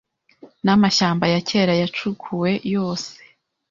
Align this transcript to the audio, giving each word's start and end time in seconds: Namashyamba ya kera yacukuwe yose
Namashyamba 0.63 1.25
ya 1.33 1.39
kera 1.49 1.73
yacukuwe 1.81 2.51
yose 2.73 3.11